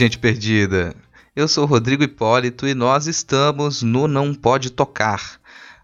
[0.00, 0.94] Gente perdida.
[1.36, 5.38] Eu sou Rodrigo Hipólito e nós estamos no Não Pode Tocar.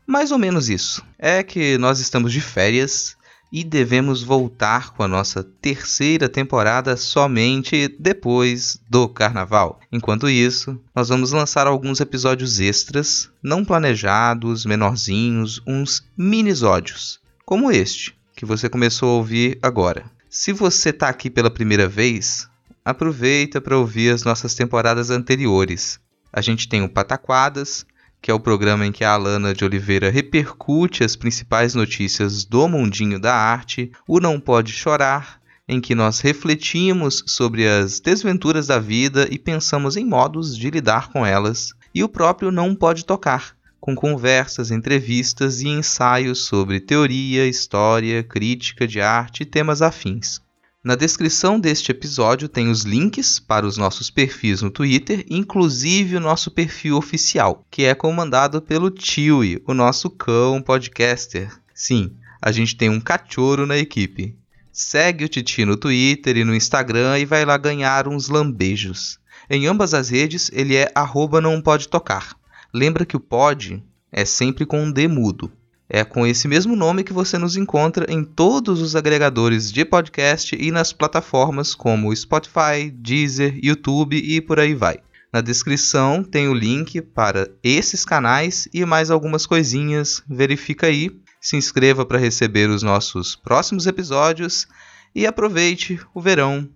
[0.06, 1.04] Mais ou menos isso.
[1.18, 3.14] É que nós estamos de férias
[3.52, 9.80] e devemos voltar com a nossa terceira temporada somente depois do carnaval.
[9.92, 18.16] Enquanto isso, nós vamos lançar alguns episódios extras, não planejados, menorzinhos, uns minisódios, como este
[18.34, 20.10] que você começou a ouvir agora.
[20.30, 22.48] Se você está aqui pela primeira vez,
[22.86, 25.98] aproveita para ouvir as nossas temporadas anteriores.
[26.32, 27.84] A gente tem o Pataquadas,
[28.22, 32.68] que é o programa em que a Alana de Oliveira repercute as principais notícias do
[32.68, 38.78] mundinho da arte, o Não Pode Chorar, em que nós refletimos sobre as desventuras da
[38.78, 43.56] vida e pensamos em modos de lidar com elas, e o próprio Não Pode Tocar,
[43.80, 50.40] com conversas, entrevistas e ensaios sobre teoria, história, crítica de arte e temas afins.
[50.86, 56.20] Na descrição deste episódio tem os links para os nossos perfis no Twitter, inclusive o
[56.20, 61.50] nosso perfil oficial, que é comandado pelo Tiwi, o nosso cão podcaster.
[61.74, 64.38] Sim, a gente tem um cachorro na equipe.
[64.70, 69.18] Segue o Titi no Twitter e no Instagram e vai lá ganhar uns lambejos.
[69.50, 72.36] Em ambas as redes ele é arroba não pode tocar.
[72.72, 75.50] Lembra que o pod é sempre com um D mudo.
[75.88, 80.56] É com esse mesmo nome que você nos encontra em todos os agregadores de podcast
[80.58, 84.98] e nas plataformas como Spotify, Deezer, YouTube e por aí vai.
[85.32, 90.22] Na descrição tem o link para esses canais e mais algumas coisinhas.
[90.28, 91.10] Verifica aí,
[91.40, 94.66] se inscreva para receber os nossos próximos episódios
[95.14, 96.68] e aproveite o verão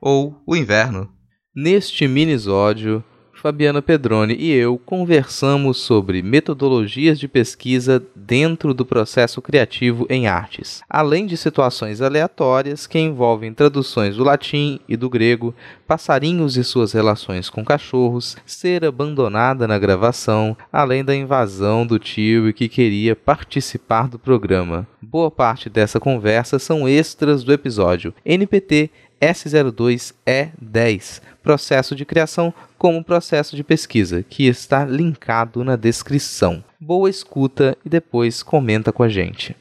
[0.00, 1.12] ou o inverno.
[1.54, 3.04] Neste minisódio,
[3.44, 10.80] Fabiana Pedroni e eu conversamos sobre metodologias de pesquisa dentro do processo criativo em artes,
[10.88, 15.54] além de situações aleatórias que envolvem traduções do latim e do grego,
[15.86, 22.50] passarinhos e suas relações com cachorros, ser abandonada na gravação, além da invasão do tio
[22.54, 24.88] que queria participar do programa.
[25.02, 28.14] Boa parte dessa conversa são extras do episódio.
[28.24, 28.90] NPT
[29.20, 36.64] S02E10 processo de criação como processo de pesquisa, que está linkado na descrição.
[36.80, 39.54] Boa escuta e depois comenta com a gente.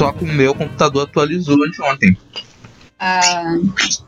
[0.00, 2.16] Só que o meu computador atualizou anteontem.
[2.98, 3.20] Ah,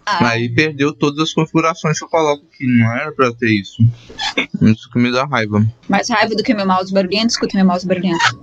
[0.07, 0.29] ah.
[0.29, 2.67] Aí perdeu todas as configurações que eu coloco aqui.
[2.67, 3.83] Não era pra ter isso.
[4.63, 5.63] Isso que me dá raiva.
[5.91, 8.41] Mais raiva do que meu mouse barulhento, escuta meu mouse barulhento.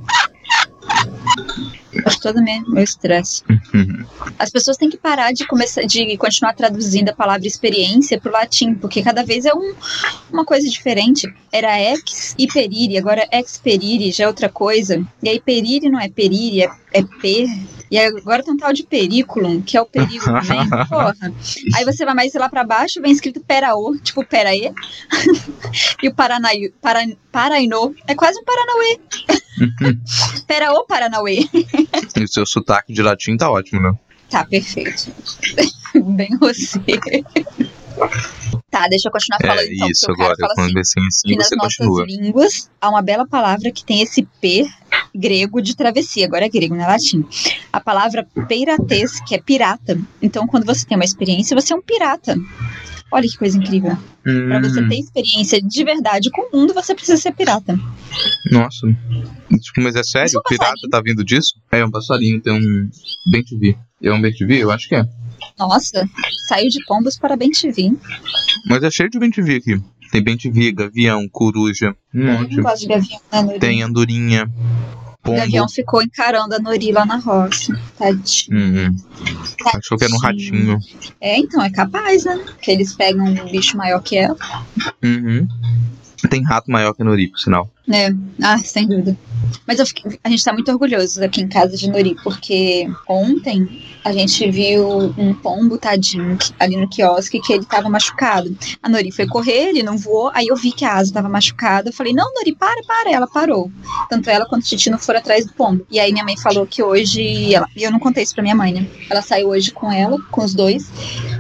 [2.20, 3.44] Todo meu estresse.
[4.38, 8.34] As pessoas têm que parar de começar, de continuar traduzindo a palavra experiência para o
[8.34, 9.74] latim, porque cada vez é um,
[10.32, 11.34] uma coisa diferente.
[11.52, 15.06] Era ex e perire, agora ex perire já é outra coisa.
[15.24, 17.48] E aí perire não é perire, é, é per.
[17.92, 20.70] E agora tem um tal de periculum, que é o perigo também.
[20.88, 21.16] Porra.
[21.76, 24.72] Aí você vai mais lá para baixo, vem escrito peraô, tipo peraê.
[26.04, 27.02] e o Paranaí, para,
[27.32, 29.00] Parainô é quase um Paranauê.
[30.48, 31.40] Peraô Paranauê.
[32.16, 33.94] e o seu sotaque de latim tá ótimo, né?
[34.30, 35.12] Tá, perfeito.
[35.96, 36.80] Bem você.
[38.70, 39.90] Tá, deixa eu continuar falando é, então.
[39.90, 42.02] Isso, agora, quando assim, assim, que você nas continua.
[42.02, 44.68] nossas línguas há uma bela palavra que tem esse P
[45.14, 47.26] grego de travessia, agora é grego, não é latim.
[47.74, 50.00] A palavra pirates, que é pirata.
[50.22, 52.36] Então, quando você tem uma experiência, você é um pirata.
[53.12, 53.98] Olha que coisa incrível.
[54.26, 54.50] Hum.
[54.50, 57.80] Para você ter experiência de verdade com o mundo, você precisa ser pirata.
[58.52, 58.88] Nossa.
[59.78, 60.36] Mas é sério?
[60.36, 60.90] É um pirata passarinho.
[60.92, 61.56] tá vindo disso?
[61.72, 62.90] É um passarinho, tem um
[63.32, 63.78] Bem TV.
[64.04, 64.58] É um Bem TV?
[64.64, 65.04] Eu acho que é.
[65.58, 66.08] Nossa,
[66.48, 67.98] saiu de pombos para bem vir.
[68.68, 69.82] Mas é cheio de Bem TV aqui.
[70.12, 71.96] Tem bem de viga, avião, coruja.
[72.14, 72.56] Um Eu monte.
[72.56, 73.60] não gosto de gavião, né?
[73.60, 74.52] Tem andorinha.
[75.20, 75.38] O Pombo.
[75.38, 77.78] gavião ficou encarando a Nori lá na roça.
[77.98, 78.92] Tadinho.
[78.92, 78.96] Hum,
[79.76, 80.80] achou que era um ratinho.
[81.20, 82.44] É, então, é capaz, né?
[82.62, 84.38] Que eles pegam um bicho maior que ela.
[85.04, 85.48] Uhum.
[86.30, 87.70] Tem rato maior que Nori, por sinal.
[87.92, 89.18] É, ah, sem dúvida.
[89.68, 93.68] Mas fiquei- a gente tá muito orgulhoso aqui em casa de Nori, porque ontem
[94.04, 98.56] a gente viu um pombo tadinho ali no quiosque que ele tava machucado.
[98.82, 101.90] A Nori foi correr, ele não voou, aí eu vi que a asa tava machucada.
[101.90, 103.12] Eu falei, não, Nori, para, para.
[103.12, 103.72] Ela parou.
[104.10, 105.86] Tanto ela quanto o Titino foram atrás do pombo.
[105.92, 107.54] E aí minha mãe falou que hoje.
[107.54, 108.88] Ela, e eu não contei isso pra minha mãe, né?
[109.10, 110.90] Ela saiu hoje com ela, com os dois.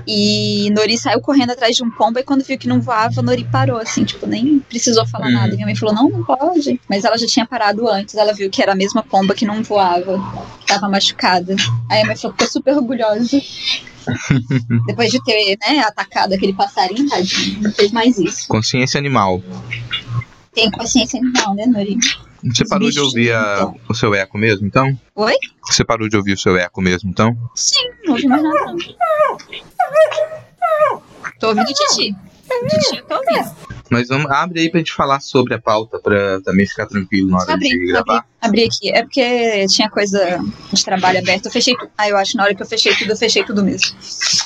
[0.07, 3.43] E Nori saiu correndo atrás de um pombo e quando viu que não voava, Nori
[3.43, 5.33] parou, assim, tipo, nem precisou falar Uhum.
[5.33, 5.49] nada.
[5.53, 6.79] E minha mãe falou, não, não pode.
[6.89, 9.61] Mas ela já tinha parado antes, ela viu que era a mesma pomba que não
[9.63, 10.17] voava,
[10.59, 11.55] que tava machucada.
[11.89, 13.39] Aí a mãe falou, ficou super orgulhosa.
[14.87, 18.47] Depois de ter, né, atacado aquele passarinho, tadinho, não fez mais isso.
[18.47, 19.41] Consciência animal.
[20.53, 21.97] Tem consciência animal, né, Nori?
[22.43, 23.75] Você Os parou de ouvir a- então.
[23.89, 24.97] o seu eco mesmo, então?
[25.15, 25.33] Oi?
[25.67, 27.37] Você parou de ouvir o seu eco mesmo, então?
[27.53, 27.75] Sim,
[28.05, 28.77] não ouvi mais nada, não.
[31.39, 32.15] Tô ouvindo o Titi.
[32.69, 33.55] Titi, eu tô ouvindo.
[33.89, 37.37] Mas vamos, abre aí pra gente falar sobre a pauta, pra também ficar tranquilo na
[37.37, 38.25] hora de Abri, gravar.
[38.41, 38.89] abri, abri aqui.
[38.91, 40.39] É porque tinha coisa
[40.71, 41.45] de trabalho aberto.
[41.45, 41.91] Eu fechei tudo.
[41.97, 43.95] Ah, eu acho que na hora que eu fechei tudo, eu fechei tudo mesmo.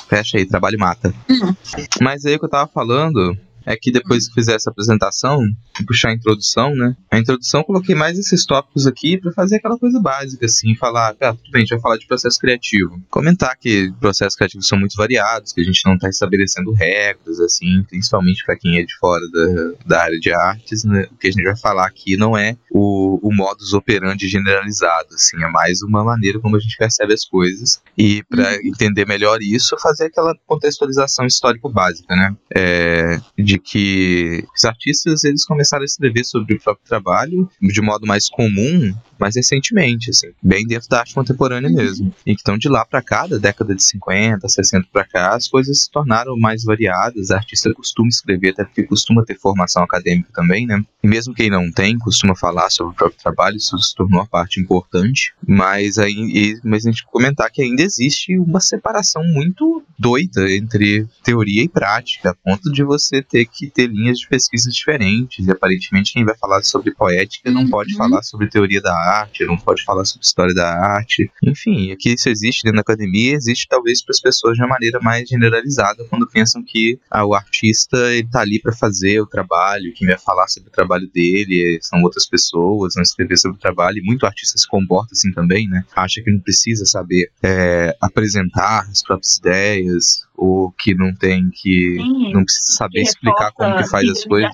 [0.08, 1.14] Fecha aí, trabalho mata.
[1.28, 1.54] Uhum.
[2.00, 5.40] Mas aí o que eu tava falando é que depois que fizer essa apresentação,
[5.86, 6.96] puxar a introdução, né?
[7.10, 11.14] A introdução eu coloquei mais esses tópicos aqui pra fazer aquela coisa básica, assim, falar,
[11.20, 13.00] ah, tudo bem, a gente vai falar de processo criativo.
[13.10, 17.82] Comentar que processos criativos são muito variados, que a gente não tá estabelecendo regras, assim,
[17.88, 21.06] principalmente pra quem é de fora da, da área de artes, né?
[21.10, 25.42] O que a gente vai falar aqui não é o, o modus operandi generalizado, assim,
[25.42, 27.80] é mais uma maneira como a gente percebe as coisas.
[27.96, 32.36] E pra entender melhor isso, fazer aquela contextualização histórico básica, né?
[32.54, 38.06] É, de que os artistas eles começaram a escrever sobre o próprio trabalho de modo
[38.06, 42.14] mais comum, mais recentemente, assim, bem dentro da arte contemporânea mesmo.
[42.26, 45.90] Então de lá pra cá, da década de 50, 60 pra cá, as coisas se
[45.90, 47.30] tornaram mais variadas.
[47.30, 50.82] A artista costuma escrever, até porque costuma ter formação acadêmica também, né?
[51.02, 54.26] E mesmo quem não tem, costuma falar sobre o próprio trabalho, isso se tornou uma
[54.26, 55.32] parte importante.
[55.46, 61.06] Mas aí, e- mas a gente comentar que ainda existe uma separação muito doida entre
[61.22, 65.46] teoria e prática, a ponto de você ter que ter linhas de pesquisa diferentes.
[65.46, 67.70] E aparentemente quem vai falar sobre poética não Uhum.
[67.70, 71.30] pode falar sobre teoria da arte, não pode falar sobre história da arte.
[71.42, 74.98] Enfim, aqui isso existe dentro da academia, existe talvez para as pessoas de uma maneira
[75.00, 79.92] mais generalizada quando pensam que ah, o artista ele tá ali para fazer o trabalho,
[79.94, 83.98] quem vai falar sobre o trabalho dele são outras pessoas, não escrever sobre o trabalho.
[83.98, 85.84] E muito artista se comporta assim também, né?
[85.94, 91.96] Acha que não precisa saber é, apresentar as próprias ideias ou que não tem que
[91.96, 94.50] Sim, não precisa saber explicar como que faz as coisas.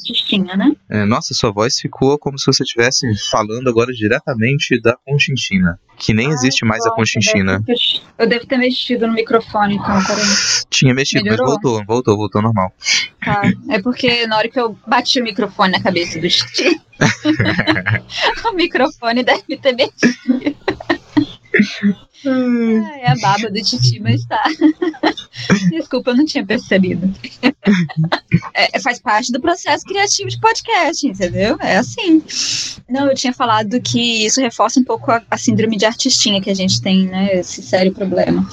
[0.56, 0.72] Né?
[0.90, 5.78] É, nossa, sua voz ficou como se você estivesse falando agora diretamente da Conchinchina.
[5.96, 7.62] Que nem existe mais a Conchinchina.
[8.18, 10.24] Eu devo ter mexido no microfone, então, peraí.
[10.70, 11.58] Tinha mexido, mas Melhorou?
[11.60, 12.72] voltou, voltou, voltou normal.
[13.22, 13.42] Tá.
[13.68, 16.80] É porque na hora que eu bati o microfone na cabeça do Titi,
[18.46, 20.56] o microfone deve ter mexido.
[22.24, 24.42] É a baba do Titi, mas tá.
[25.70, 27.12] Desculpa, eu não tinha percebido.
[28.54, 31.56] É, faz parte do processo criativo de podcast, entendeu?
[31.60, 32.22] É assim.
[32.88, 36.50] Não, eu tinha falado que isso reforça um pouco a, a síndrome de artistinha que
[36.50, 37.38] a gente tem, né?
[37.38, 38.46] Esse sério problema.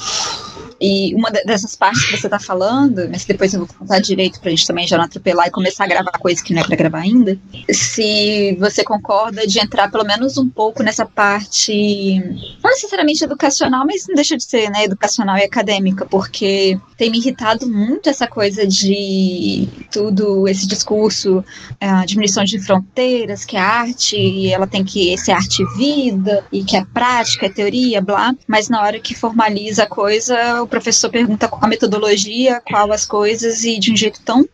[0.80, 4.40] E uma de- dessas partes que você tá falando, mas depois eu vou contar direito
[4.40, 6.76] pra gente também já não atropelar e começar a gravar coisa que não é pra
[6.76, 7.38] gravar ainda.
[7.72, 12.20] Se você concorda de entrar pelo menos um pouco nessa parte,
[12.64, 17.18] não necessariamente educacional, mas não deixa de ser, né, educacional e acadêmica, porque tem me
[17.18, 21.44] irritado muito essa coisa de tudo, esse discurso,
[21.80, 26.44] a diminuição de fronteiras, que a arte, e ela tem que ser arte e vida,
[26.52, 30.70] e que a prática é teoria, blá, mas na hora que formaliza a coisa, o
[30.70, 34.48] professor pergunta qual a metodologia, qual as coisas, e de um jeito tão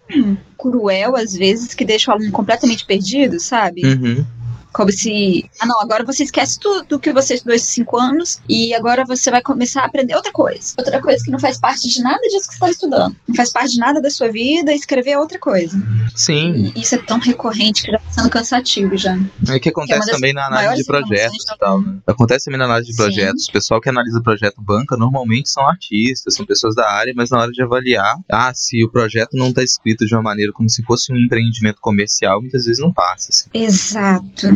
[0.58, 3.84] cruel, às vezes, que deixa o aluno completamente perdido, sabe?
[3.84, 4.26] Uhum.
[4.72, 5.50] Como se.
[5.60, 9.30] Ah, não, agora você esquece tudo que você estudou esses cinco anos e agora você
[9.30, 10.74] vai começar a aprender outra coisa.
[10.78, 13.16] Outra coisa que não faz parte de nada disso que você está estudando.
[13.28, 15.78] Não faz parte de nada da sua vida, escrever é outra coisa.
[16.16, 16.72] Sim.
[16.76, 19.18] E isso é tão recorrente que já está sendo cansativo já.
[19.50, 21.82] É que acontece das também na análise de projetos e tal.
[21.82, 21.98] né?
[22.08, 23.04] Acontece também na análise de Sim.
[23.04, 23.48] projetos.
[23.48, 27.40] O pessoal que analisa projeto banca normalmente são artistas, são pessoas da área, mas na
[27.40, 30.84] hora de avaliar, ah, se o projeto não está escrito de uma maneira como se
[30.84, 33.30] fosse um empreendimento comercial, muitas vezes não passa.
[33.30, 33.50] assim.
[33.54, 34.48] Exato.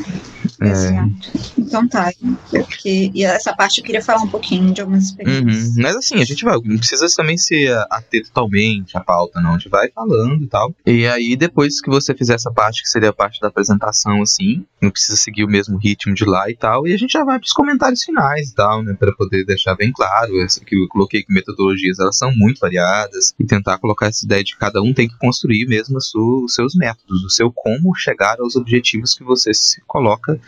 [0.61, 1.31] Exato.
[1.57, 2.11] Então tá.
[2.49, 5.67] Porque, e essa parte eu queria falar um pouquinho de algumas experiências.
[5.69, 5.73] Uhum.
[5.83, 9.51] Mas assim, a gente vai, não precisa também se ater totalmente à pauta, não.
[9.51, 10.73] A gente vai falando e tal.
[10.85, 11.46] E aí, depois
[11.81, 15.43] que você fizer essa parte, que seria a parte da apresentação, assim, não precisa seguir
[15.43, 16.87] o mesmo ritmo de lá e tal.
[16.87, 18.95] E a gente já vai pros comentários finais e tal, né?
[18.97, 20.39] Pra poder deixar bem claro.
[20.41, 23.33] Essa que eu coloquei que metodologias elas são muito variadas.
[23.39, 26.75] E tentar colocar essa ideia de que cada um tem que construir mesmo os seus
[26.75, 30.39] métodos, o seu como chegar aos objetivos que você se coloca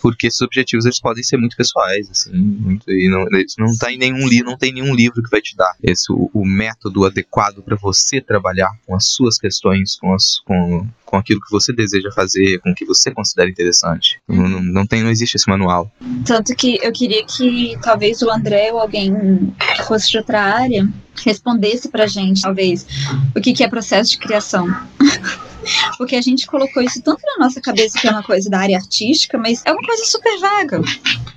[0.00, 3.24] porque esses objetivos eles podem ser muito pessoais, assim, muito, e não,
[3.58, 6.30] não tá em nenhum livro, não tem nenhum livro que vai te dar esse o,
[6.32, 11.40] o método adequado para você trabalhar com as suas questões, com, as, com, com aquilo
[11.40, 14.20] que você deseja fazer, com o que você considera interessante.
[14.28, 15.90] Não, não, não, tem, não existe esse manual.
[16.24, 20.88] Tanto que eu queria que talvez o André ou alguém que fosse de outra área
[21.24, 22.86] respondesse pra gente, talvez,
[23.34, 24.66] o que, que é processo de criação.
[25.96, 28.76] Porque a gente colocou isso tanto na nossa cabeça que é uma coisa da área
[28.76, 30.80] artística, mas é uma coisa super vaga.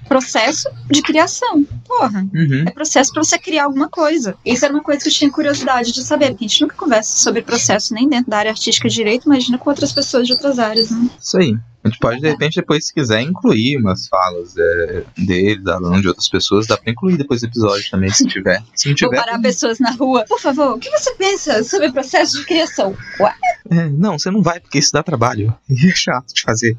[0.07, 1.63] Processo de criação.
[1.87, 2.65] Porra, uhum.
[2.67, 4.35] é processo para você criar alguma coisa.
[4.45, 7.17] Isso era uma coisa que eu tinha curiosidade de saber, porque a gente nunca conversa
[7.17, 10.91] sobre processo nem dentro da área artística direito, imagina com outras pessoas de outras áreas,
[10.91, 11.09] né?
[11.19, 11.57] Isso aí.
[11.83, 15.99] A gente pode, de repente, depois, se quiser, incluir umas falas é, dele, da Alan,
[15.99, 16.67] de outras pessoas.
[16.67, 18.61] Dá pra incluir depois do episódio também, se tiver.
[18.75, 19.15] Se não tiver.
[19.15, 20.23] Vou parar pessoas na rua.
[20.27, 22.95] Por favor, o que você pensa sobre o processo de criação?
[23.19, 23.33] Ué?
[23.69, 25.55] É, não, você não vai, porque isso dá trabalho.
[25.69, 26.77] E é chato de fazer.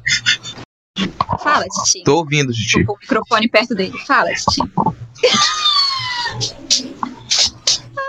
[1.39, 2.03] Fala, Titi.
[2.03, 2.83] Tô ouvindo, Titi.
[2.87, 3.97] O microfone perto dele.
[4.05, 4.61] Fala, Titi.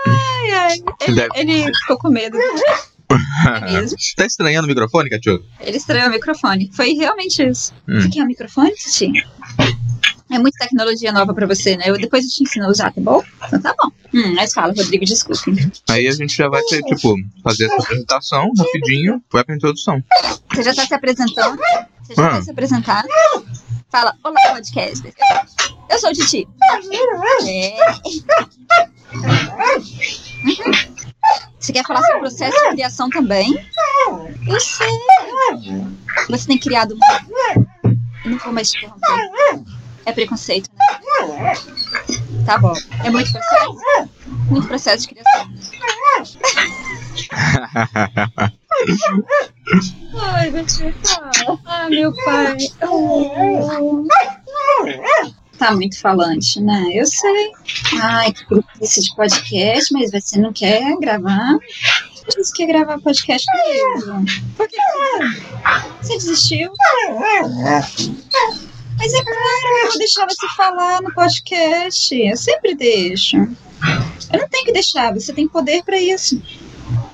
[0.07, 0.83] ai, ai.
[1.01, 1.39] Ele, deve...
[1.39, 2.37] ele ficou com medo.
[3.07, 3.85] É
[4.17, 5.45] tá estranhando o microfone, Cachorro?
[5.59, 6.71] Ele estranhou o microfone.
[6.73, 7.71] Foi realmente isso.
[7.87, 8.01] Hum.
[8.01, 9.11] Você quer um microfone, Titi?
[10.31, 11.83] É muita tecnologia nova pra você, né?
[11.87, 13.23] Eu, depois eu te ensino a usar, tá bom?
[13.47, 13.91] Então tá bom.
[14.13, 15.71] Hum, mas fala, Rodrigo, desculpe.
[15.89, 20.03] Aí a gente já vai ter, tipo, fazer essa apresentação rapidinho, vai pra introdução.
[20.51, 21.59] Você já tá se apresentando?
[22.01, 22.29] Você já ah.
[22.31, 23.05] vai se apresentar?
[23.89, 25.13] Fala, olá, podcast.
[25.89, 26.47] Eu sou o Titi.
[27.47, 27.75] É.
[30.43, 30.71] Uhum.
[31.59, 33.53] Você quer falar sobre o processo de criação também?
[34.47, 34.89] Eu sei.
[36.29, 36.97] Você tem criado.
[38.23, 39.75] Eu não vou mais te interromper.
[40.05, 41.53] É preconceito, né?
[42.45, 42.73] Tá bom.
[43.03, 44.09] É muito processo?
[44.49, 45.49] Muito processo de criação.
[50.17, 50.93] Ai, pai.
[51.65, 52.57] Ai, meu pai.
[52.87, 54.05] Oh.
[55.57, 56.89] Tá muito falante, né?
[56.91, 57.51] Eu sei.
[58.01, 58.45] Ai, que
[58.79, 61.57] desse de podcast, mas você não quer gravar?
[62.13, 64.25] Você disse que ia gravar podcast comigo.
[64.57, 64.77] Por que
[66.01, 66.71] você desistiu?
[68.97, 72.15] Mas é claro que eu vou deixar você falar no podcast.
[72.15, 73.37] Eu sempre deixo.
[73.37, 76.41] Eu não tenho que deixar, você tem poder para isso.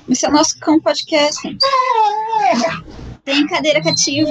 [0.08, 1.40] Esse é o nosso cão podcast.
[3.24, 4.30] Tem cadeira cativa.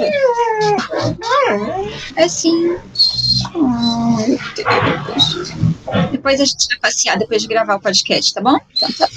[2.16, 2.76] É assim.
[6.10, 8.58] Depois a gente vai passear depois de gravar o podcast, tá bom?
[8.76, 9.08] Então tá.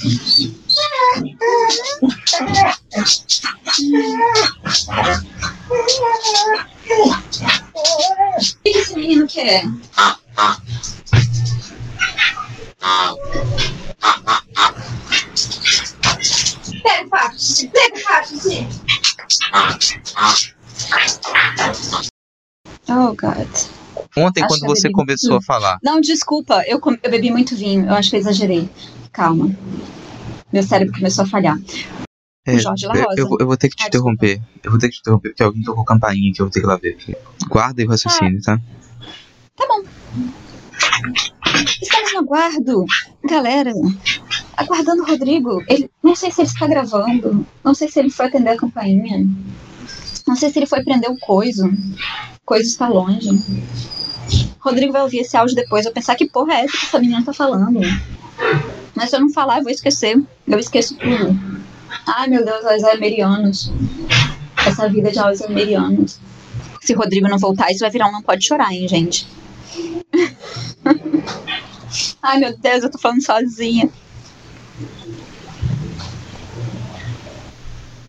[6.88, 9.64] O que esse menino quer?
[16.84, 17.36] Pega o fato,
[17.72, 18.68] pega o sim.
[22.88, 23.48] Oh, God.
[24.18, 25.44] Ontem, acho quando você começou muito...
[25.44, 25.80] a falar.
[25.84, 28.70] Não, desculpa, eu, eu bebi muito vinho, eu acho que eu exagerei.
[29.12, 29.50] Calma.
[30.54, 31.58] Meu cérebro começou a falhar.
[32.46, 33.16] É, Jorge La Rosa.
[33.18, 34.40] Eu, eu, vou ter que te ah, interromper.
[34.64, 36.66] Eu vou ter que te interromper porque alguém tocou campainha que eu vou ter que
[36.66, 36.98] ir lá ver.
[37.48, 38.60] Guarda aí o raciocínio, tá?
[39.56, 39.84] Tá bom.
[41.82, 42.86] Estamos no aguardo,
[43.24, 43.74] galera.
[44.56, 45.64] Aguardando o Rodrigo.
[45.68, 47.46] Ele, não sei se ele está gravando.
[47.64, 49.28] Não sei se ele foi atender a campainha.
[50.28, 51.66] Não sei se ele foi prender o coiso.
[51.68, 53.30] O coiso está longe.
[54.60, 55.86] Rodrigo vai ouvir esse áudio depois.
[55.86, 57.80] Eu pensar que porra é essa que essa menina tá falando.
[58.94, 60.22] Mas se eu não falar, eu vou esquecer.
[60.48, 61.56] Eu esqueço tudo.
[62.08, 63.72] Ai, meu Deus, alzheimerianos.
[64.66, 66.20] Essa vida de alzheimerianos.
[66.82, 69.28] Se Rodrigo não voltar, isso vai virar um não pode chorar, hein, gente.
[72.22, 73.90] Ai, meu Deus, eu tô falando sozinha.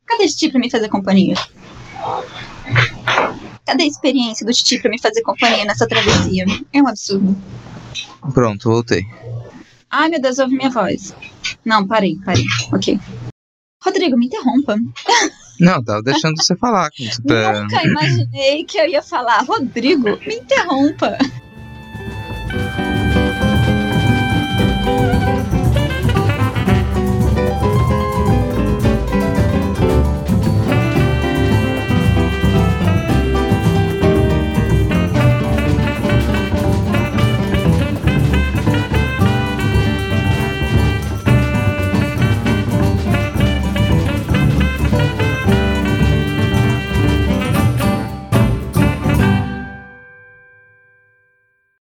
[0.04, 1.34] Cadê esse Titi pra me fazer companhia?
[3.64, 6.44] Cadê a experiência do Titi pra me fazer companhia nessa travessia?
[6.72, 7.36] É um absurdo.
[8.32, 9.04] Pronto, voltei.
[9.90, 11.14] Ai, meu Deus, ouve minha voz.
[11.64, 12.44] Não, parei, parei.
[12.72, 12.98] Ok.
[13.86, 14.76] Rodrigo, me interrompa.
[15.60, 16.90] Não, tava deixando você falar.
[17.24, 21.16] Nunca imaginei que eu ia falar, Rodrigo, me interrompa.